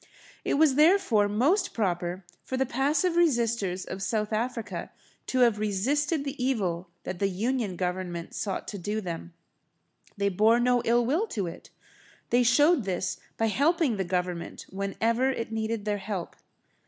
It 0.43 0.55
was, 0.55 0.73
therefore, 0.73 1.29
most 1.29 1.75
proper 1.75 2.25
for 2.43 2.57
the 2.57 2.65
passive 2.65 3.15
resisters 3.15 3.85
of 3.85 4.01
South 4.01 4.33
Africa 4.33 4.89
to 5.27 5.41
have 5.41 5.59
resisted 5.59 6.23
the 6.25 6.43
evil 6.43 6.89
that 7.03 7.19
the 7.19 7.27
Union 7.27 7.75
Government 7.75 8.33
sought 8.33 8.67
to 8.69 8.79
do 8.79 8.95
to 8.95 9.01
them. 9.01 9.35
They 10.17 10.29
bore 10.29 10.59
no 10.59 10.81
ill 10.85 11.05
will 11.05 11.27
to 11.27 11.45
it. 11.45 11.69
They 12.31 12.41
showed 12.41 12.83
this 12.83 13.19
by 13.37 13.45
helping 13.49 13.97
the 13.97 14.03
Government 14.03 14.65
whenever 14.71 15.29
it 15.29 15.51
needed 15.51 15.85
their 15.85 15.99
help. 15.99 16.35